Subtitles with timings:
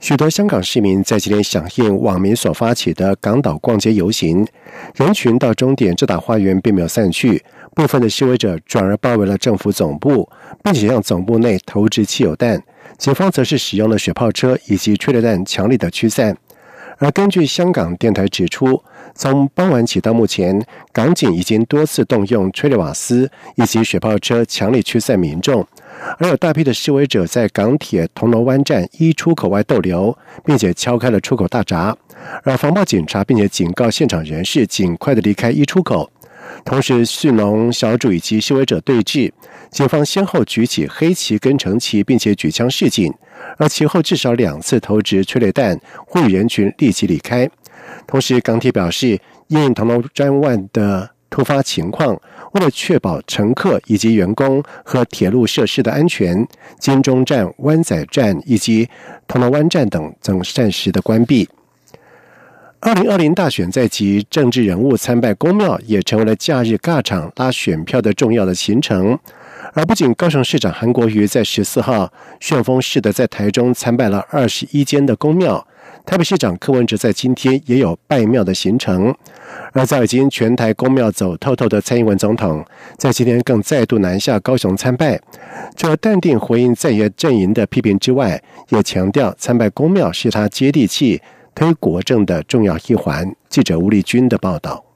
[0.00, 4.46] 许多香港市民在今天响应网民所发起的港岛逛街游行，
[4.94, 7.44] 人群到终点这打花园并没有散去，
[7.74, 10.26] 部分的示威者转而包围了政府总部，
[10.64, 12.62] 并且向总部内投掷汽油弹，
[12.96, 16.34] 警方则是使用了雪炮车以及催泪弹强力的驱散。
[16.96, 18.82] 而根据香港电台指出，
[19.14, 25.66] 从傍晚起到目前，港警已经多次动用催泪瓦斯以及雪炮车强力驱散民众。
[26.18, 31.96] 而有大批的示威者在港铁铜锣湾站一出口外逗留，并且敲开了出口大闸，
[32.42, 36.10] 而防暴警察并且警告现场人士尽快的离开一出口。
[36.64, 39.30] 同时，蓄农小组以及示威者对峙，
[39.70, 43.12] 警方先后举起黑旗跟橙旗，并且举枪示警，
[43.56, 47.48] 而其后至少两次投掷催泪弹，呼吁人群立即离开。
[48.06, 50.02] 同时，港铁表示，因铜锣
[50.40, 52.20] 湾的突发情况，
[52.52, 56.46] 为了确保乘客以及员工和铁路设施的安全，
[56.78, 58.88] 金钟站、湾仔站以及
[59.28, 61.48] 铜锣湾站等等暂时的关闭。
[62.80, 69.18] 二零二零大选在即，政治人物参拜公庙也成为了假日尬场拉选票的重要的行程。
[69.72, 75.66] 而不仅高雄市长韩国瑜在十四号旋风式的在台中参拜了二十一间的公庙。
[76.06, 79.14] 台北市长柯文哲在今天也有拜庙的行程，
[79.72, 82.64] 而早已经全台公庙走透透的蔡英文总统，
[82.96, 85.20] 在今天更再度南下高雄参拜。
[85.76, 91.20] 除了淡定回应在野阵营的批评之外，也强调参拜公庙是他接地气、
[91.54, 93.30] 推国政的重要一环。
[93.48, 94.89] 记者吴立军的报道。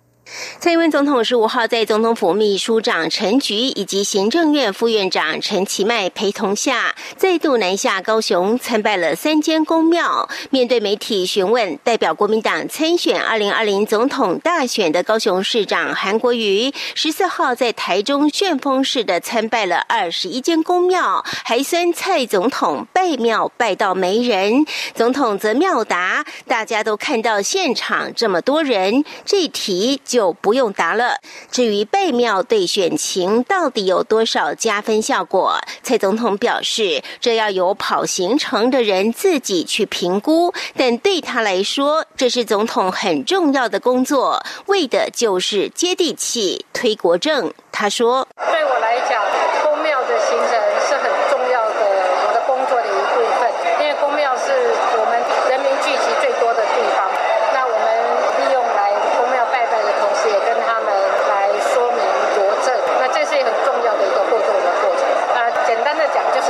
[0.59, 10.27] 蔡英文总统十五号在总统府秘书长陈菊以及行政院副院长陈其迈陪同下，再度南下高雄参拜了三间公庙。
[10.51, 24.65] 面对媒体询问，代表国民党参选二零二零总统大选的高雄市长韩国瑜，十四号在台中旋风式的参拜了二十一间公庙，还酸蔡总统拜庙拜到没人。
[24.95, 30.35] 总统则妙答：大家都看到现场这么多人，这题就。
[30.45, 31.17] 不用答了。
[31.51, 40.53] 至于被庙对选情到底有多少加分效果，蔡总统表示，这要由跑行程的人自己去评估。
[40.77, 47.53] 但对他来说，这是总统很重要的工作，为的就是接地气、推国政。
[47.73, 49.23] 他说：“对我来讲，
[49.63, 50.51] 公庙的行程
[50.89, 51.81] 是很重要的，
[52.27, 53.51] 我的工作的一部分，
[53.81, 54.53] 因为公庙是
[54.99, 55.21] 我们
[55.51, 57.09] 人民聚集最多的地方。”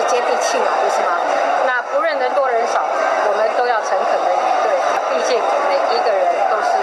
[0.07, 1.19] 接地气嘛，不是吗？
[1.67, 2.85] 那不论人多人少，
[3.27, 4.71] 我们都要诚恳的以对，
[5.11, 6.77] 毕竟每一个人都是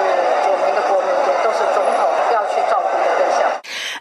[0.50, 3.48] 我们的国民，也都是总统要去照顾的对象。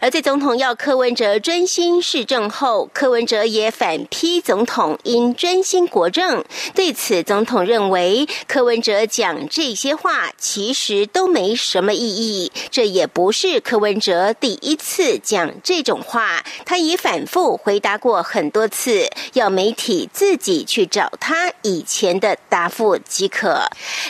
[0.11, 6.43] 在总统要柯文哲专心市政后，柯文哲也反批总统应专心国政。
[6.75, 23.61] 对此，总统认为柯文哲讲这些话其实都没什么意义，这也不是柯文哲第一次讲这种话，他已反复回答过很多次，要媒体自己去找他以前的答复即可。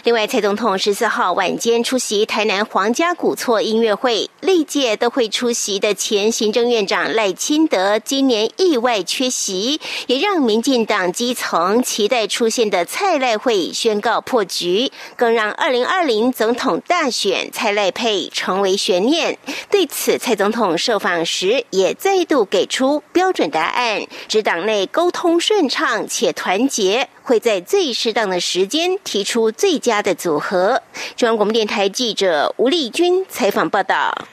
[0.03, 5.81] 另外，蔡总统十四号晚间出席台南皇家古厝音乐会，历届都会出席。
[5.81, 19.37] 的前行政院长赖清德今年意外缺席，也让民进党基层期待出现的蔡赖会宣告破局，更让二零二零总统大选蔡赖配成为悬念。
[19.69, 30.81] 对此，蔡总统受访时也再度给出标准答案：指党内沟通顺畅且团结，会在最适当的时间提出最佳的组合。
[31.15, 34.27] 中央广播电台记者吴丽君采访报道。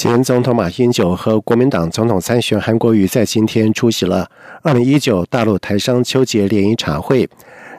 [0.00, 4.26] 前总统马英九和国民党总统参选韩国瑜在今天出席了
[4.62, 7.28] 二零一九大陆台商秋节联谊茶会，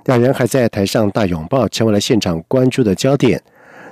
[0.06, 3.42] 两人还在台上大拥抱，成为了现场关注的焦点。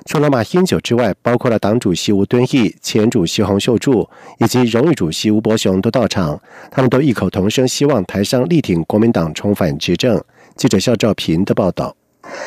[0.06, 4.08] 除了马英九之外，包括了党主席吴敦义、前主席洪秀柱
[4.38, 6.40] 以及荣誉主席吴伯雄都到场，
[6.70, 10.24] 他们都异口同声希望台商力挺国民党重返执政。
[10.56, 11.96] 记者肖兆平的报道。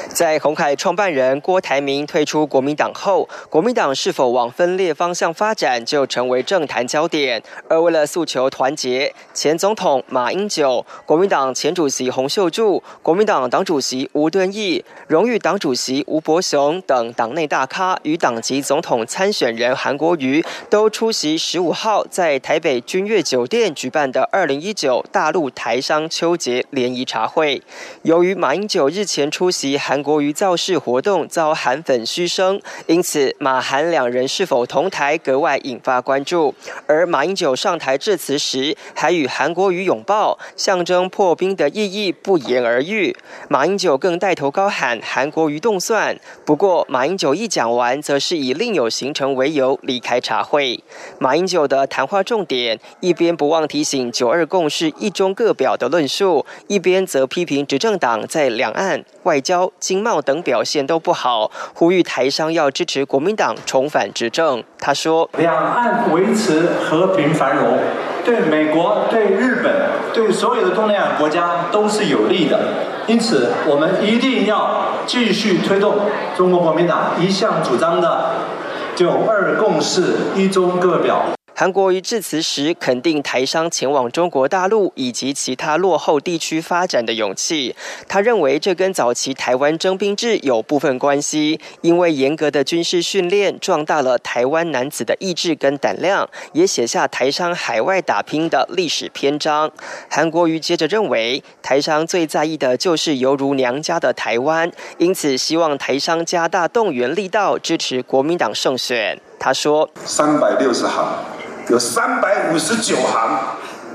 [0.09, 7.43] 在红海创办人郭台铭退出国民党后，国民党是否往分裂方向发展，就成为政坛焦点。
[7.69, 27.63] 而为了诉求团结，前总统马英九、国民党前主席洪秀柱、国民党党主席吴敦义、荣誉党主席吴伯雄等党内大咖与党籍总统参选人韩国瑜，都出席十五号在台北君悦酒店举办的二零一九大陆台商秋节联谊茶会。
[28.03, 36.55] 由于马英九日前出席韩国瑜造势活动遭韩粉嘘声，因此马韩两人是否同台格外引发关注。
[36.87, 43.17] 而马英九上台致辞时，还与韩国瑜拥抱，象征破冰的意义不言而喻。
[43.49, 46.19] 马英九更带头高喊“韩国瑜动算”。
[46.45, 50.83] 不过，马英九一讲完，则是以另有行程为由离开茶会。
[51.19, 59.62] 马英九的谈话重点，一边不忘提醒“九二共识”一中各表的论述，一边则批评执政党在两岸外交。
[59.79, 64.65] 经贸等表现都不好，呼吁台商要支持国民党重返执政。
[64.79, 67.79] 他说：“两岸维持和平繁荣，
[68.25, 69.73] 对美国、对日本、
[70.13, 72.59] 对所有的东南亚国家都是有利的。
[73.07, 75.97] 因此，我们一定要继续推动
[76.37, 78.31] 中国国民党一向主张的
[78.95, 81.25] ‘九二共识’一中各表。”
[81.55, 87.77] 韩国瑜致辞时肯定台商前往中国大陆以及其他落后地区发展的勇气。
[88.09, 99.71] 他认为这跟早期台湾征兵制有部分关系，因为严格的军事训练壮大了台湾男子的意志跟胆量，也写下台商海外打拼的历史篇章。
[100.09, 109.21] 韩国瑜接着认为，台商最在意的就是犹如娘家的台湾，因此希望台商加大动员力道，支持国民党胜选。
[109.39, 111.19] 他说：“三百六十行。”
[111.69, 113.39] 有三百五十九行，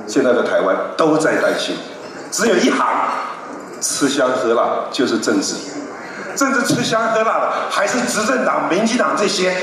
[0.07, 1.75] 现在的台湾都在担心，
[2.31, 2.87] 只有一行
[3.81, 5.55] 吃香喝辣就是政治，
[6.35, 9.55] 政治吃香喝辣的还是执政党、民进党这些。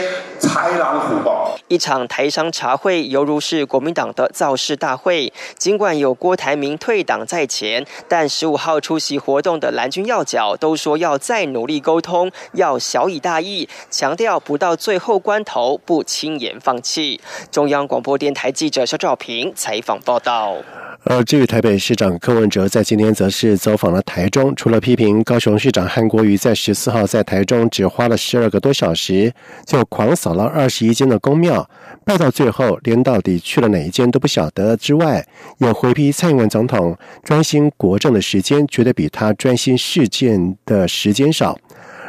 [0.55, 5.33] 豺狼虎豹，一场台商茶会犹如是国民党的造势大会。
[5.59, 17.21] 尽管有郭台铭退党在前，但十五号出席活动的蓝军要角都说要再努力沟通，要小以大义，强调不到最后关头不轻言放弃。
[17.51, 20.59] 中央广播电台记者肖兆平采访报道。
[21.07, 29.31] 而至于台北市长柯文哲在今天则是走访了台中，除了批评高雄市长韩国瑜在十四号在台中只花了十二个多小时
[29.67, 31.69] 就狂扫了二十一间的公庙，
[32.07, 35.27] 拜到最后连到底去了哪一间都不晓得之外，
[35.59, 41.59] 也回批蔡英文总统专心国政的时间绝对比他专心事件的时间少。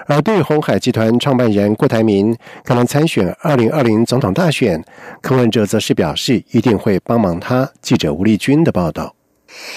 [0.05, 4.83] 而对于红海集团创办人郭台铭可能参选二零二零总统大选，
[5.21, 7.69] 柯文哲则是表示一定会帮忙他。
[7.81, 9.14] 记者吴立军的报道。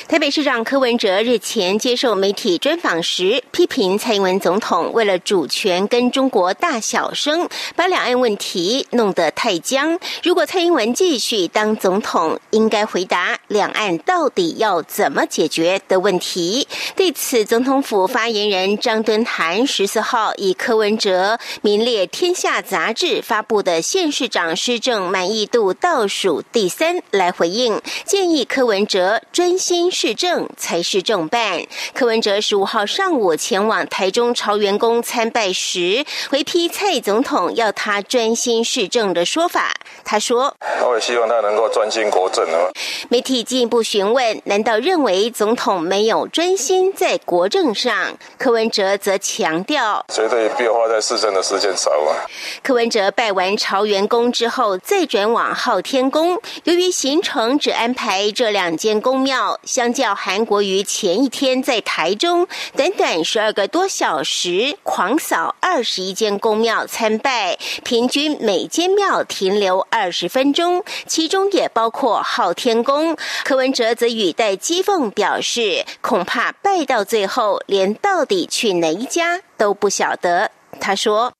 [0.09, 7.47] 台北市长柯文哲日前接受媒体专访时，批评蔡英文总统为了主权跟中国大小声，
[7.77, 9.99] 把两岸问题弄得太僵。
[10.23, 16.67] 如果蔡英文继续当总统，应该回答两岸到底要怎么解决的问题。
[16.97, 29.59] 对此，总统府发言人张敦涵十四号以柯文哲名列《天下》杂志发布的县市长施政满意度倒数第三来回应，建议柯文哲专。
[29.69, 31.63] 新市政才是正办。
[31.93, 39.75] 柯文哲十五号上午前往台中朝元宫参拜时，回批蔡总统要他专心市政的说法。
[40.07, 42.73] 他说：“我也希望他能够专心国政啊。”
[43.11, 52.25] 媒体进一步询问：“难道认为总统没有专心在国政上？”柯文哲则强调：“绝对必花在市政的时间少啊。”
[52.65, 56.41] 柯文哲拜完朝元宫之后，再转往昊天宫。
[56.65, 59.58] 由于行程只安排这两间宫庙。
[59.65, 62.47] 相较韩国瑜前一天在台中
[62.77, 73.17] 短短十二个多小时狂扫二十一间公庙参拜，平均每间庙停留二十分钟，其中也包括昊天宫。
[73.45, 80.51] 柯文哲则语带讥讽表示，恐怕拜到最后，连到底去哪一家都不晓得。
[80.81, 81.33] 他说：“，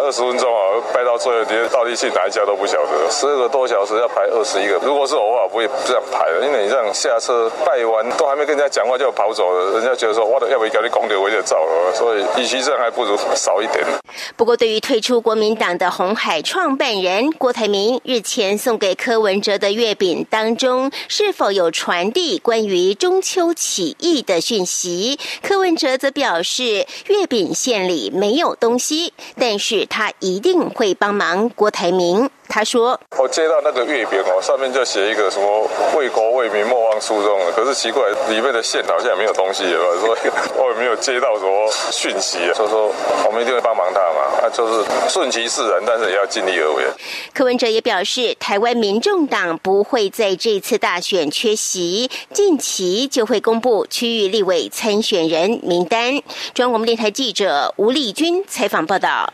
[0.00, 3.10] 二十分钟啊，拜到最后，连到底去哪一家都不晓得。
[3.10, 6.46] 十二个多小时要排二十一个，如果是偶尔，不会这样排的。
[6.46, 11.94] 因为你这样下车拜完，都还没跟人家讲话就跑走了，人家觉得说，我的要不要给你公德我就走了。
[11.94, 13.84] 所以，与其这样，还不如少一点。”
[14.36, 25.18] 不过，对于退出国民党的红海创办人郭台铭日前送给柯文哲的月饼当中，是否有传递关于中秋起义的讯息？
[25.42, 32.30] 柯文哲则表示，月饼馅里没有东西，但是他一定会帮忙郭台铭。
[32.52, 42.92] 他说：“我接到那个月饼哦，上面就写一个什么为国为民莫忘初衷的，可是奇怪，里面的线好像也没有东西，所以我也没有接到什么讯息，所以说
[43.24, 46.82] 我们一定会帮忙他嘛，啊，就是顺其自然，但是也要尽力而为。”
[47.32, 56.14] 柯文哲也表示，台湾民众党不会在这次大选缺席，近期就会公布区域立委参选人名单。
[56.52, 59.32] 中央广播电台记者吴丽君采访报道。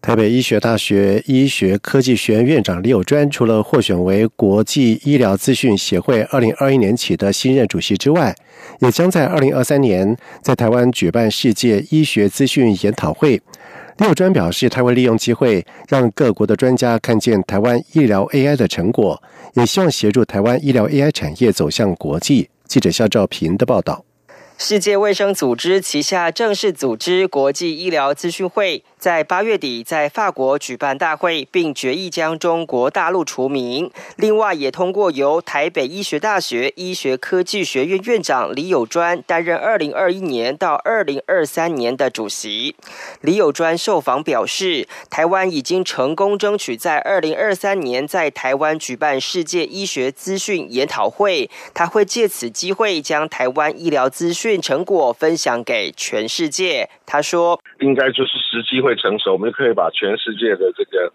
[0.00, 8.34] 台北医学大学医学科技学院院长李友专，除了获选为国际医疗资讯协会二零二一年起的新任主席之外，
[8.80, 13.42] 也将在二零二三年在台湾举办世界医学资讯研讨会。
[13.98, 19.20] 李友专表示，他会利用机会让各国的专家看见台湾医疗 AI 的成果，
[19.54, 22.48] 也希望协助台湾医疗 AI 产业走向国际。
[22.66, 24.04] 记者肖兆平的报道。
[24.60, 28.82] 世界卫生组织旗下正式组织国际医疗资讯会。
[28.98, 33.90] 在八月底，在法国举办大会，并决议将中国大陆除名。
[34.16, 42.74] 另外，也通过由台北医学大学医学科技学院院长李友专担任二零二一年到二零二三年的主席。
[43.20, 56.90] 李友专受访表示，台湾已经成功争取在二零二三年在台湾举办世界医学资讯研讨会，他会借此机会将台湾医疗资讯成果分享给全世界。
[57.08, 61.10] 他说：“应该就是时机会成熟，我们就可以把全世界的这个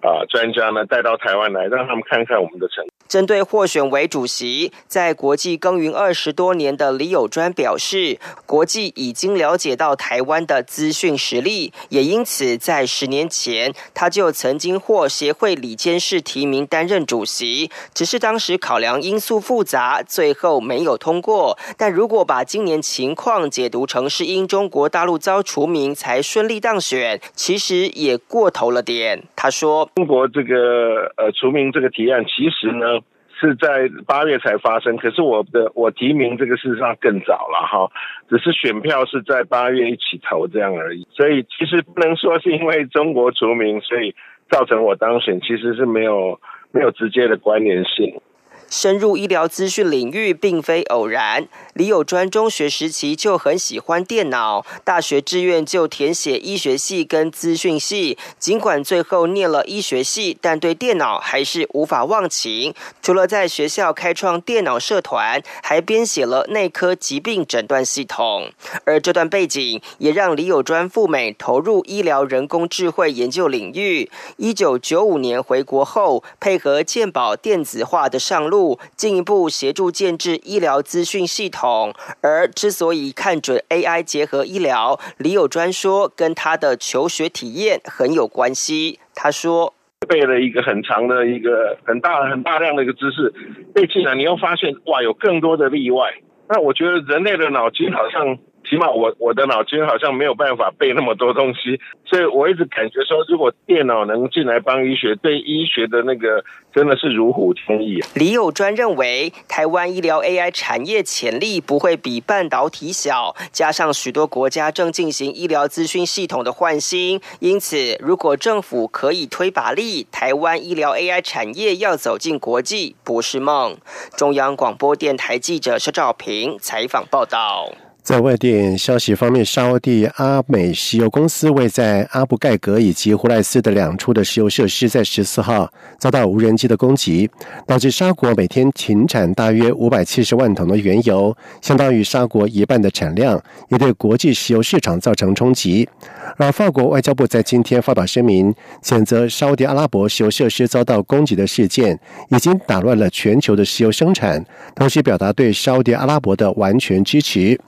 [0.00, 21.56] 啊专家呢带到台湾来，让他们看看我们的成。”针对获选为主席，在国际耕耘二十多年的李友专表示，国际已经了解到台湾的资讯实力，也因此在十年前他就曾经获协会里监事提名担任主席，只是当时考量因素复杂，最后没有通过。
[21.76, 29.22] 但如果把今年情况解读成是因中国大陆遭除名才顺利当选，其实也过头了点。
[29.36, 33.00] 他说：“中国这个呃除名这个提案，其实呢。”
[33.38, 37.90] 是在八月才发生，可是我的我提名这个事实上更早了哈，
[38.28, 44.14] 只是选票是在八月一起投这样而已，所以其实不能说是因为中国除名，所以
[44.50, 46.40] 造成我当选，其实是没有
[46.72, 48.20] 没有直接的关联性。
[48.68, 51.46] 深入医疗资讯领域并非偶然。
[51.74, 58.16] 李友专中学时期就很喜欢电脑，大学志愿就填写医学系跟资讯系。
[58.38, 62.72] 尽管最后念了医学系，但对电脑还是无法忘情。
[63.02, 68.50] 除了在学校开创电脑社团，还编写了内科疾病诊断系统。
[68.84, 74.10] 而这段背景也让李友专赴美投入医疗人工智慧研究领域。
[74.36, 78.53] 一九九五年回国后，配合健保电子化的上路。
[78.96, 88.98] 进一步协助建制医疗资讯系统，而之所以看准 AI 结合医疗，李友专说跟他的求学体验很有关系。
[89.14, 89.74] 他说
[90.08, 93.32] 背了一个很长的一个很大很大量的一个知识，
[93.74, 96.14] 背进来你又发现哇有更多的例外。
[96.48, 98.38] 那我觉得人类的脑筋好像。
[98.74, 108.00] 起码我我的脑筋好像没有办法背那么多东西，所以我一直感觉说，如果电脑能进来帮医学，对医学的那个真的是如虎添翼。
[108.14, 123.76] 李友专认为，台湾医疗 AI 产业潜力不会比半导体小，加上许多国家正进行医疗资讯系统的换新，因此如果政府可以推把力，台湾医疗 AI 产业要走进国际不是梦。
[124.16, 127.72] 中央广播电台记者施兆平采访报道。
[128.04, 137.30] 在外电消息方面，沙地阿美石油公司为在阿布盖格以及胡莱斯的两处的石油设施，在十四号遭到无人机的攻击，
[137.66, 145.88] 导致沙国每天停产大约五百七十万桶的原油，相当于沙国一半的产量，也对国际石油市场造成冲击。
[146.36, 154.44] 而法国外交部在今天发表声明，谴责沙地阿拉伯石油设施遭到攻击的事件，已经打乱了全球的石油生产，
[154.76, 157.58] 同时表达对沙地阿拉伯的完全支持。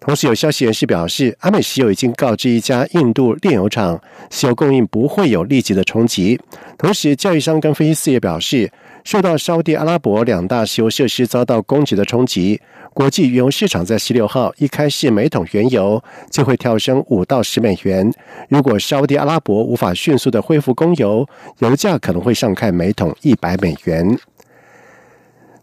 [0.00, 6.40] 同时，有消息人士表示，阿美石油已经告知一家印度炼油厂，石油供应不会有立即的冲击。
[6.78, 8.72] 同时，交易商跟分析师也表示，
[9.04, 12.58] 受到沙地阿拉伯两大石油设施遭到攻击的冲击，
[12.94, 18.10] 国际原油市场在十六号一开市每桶原油就会跳升五到十美元。
[18.48, 21.28] 如果沙地阿拉伯无法迅速的恢复供油，
[21.58, 24.18] 油价可能会上看每桶一百美元。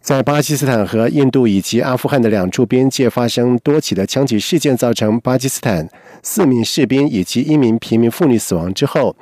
[0.08, 5.86] 在巴基斯坦和印度以及阿富汗的两处边界发生多起的枪击事件，造成巴基斯坦
[6.24, 9.14] 四名士兵以及一名平民妇女死亡之后，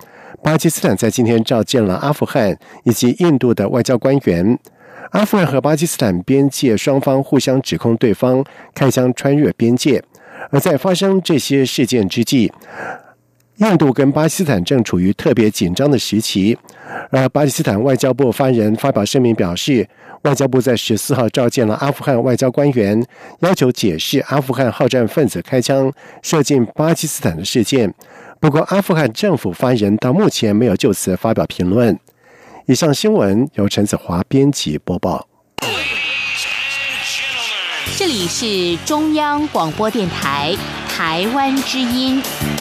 [0.44, 4.60] 巴基斯坦在今天召见了阿富汗以及印度的外交官员。
[5.10, 10.04] 阿富汗和巴基斯坦边界双方互相指控对方开枪穿越边界，
[10.52, 12.54] 而在发生这些事件之际，
[13.58, 16.58] 印度跟巴基斯坦正处于特别紧张的时期，
[17.10, 19.88] 而巴基斯坦外交部发言人发表声明表示，
[20.24, 23.02] 外交部在十四号召见了阿富汗外交官员，
[23.40, 25.90] 要求解释阿富汗好战分子开枪
[26.22, 27.94] 射进巴基斯坦的事件。
[28.42, 31.98] 不过，阿富汗政府发言人到目前没有就此发表评论。
[32.66, 35.26] 以上新闻由陈子华编辑播报。
[37.96, 40.54] 这里是中央广播电台
[40.90, 42.22] 台湾之音。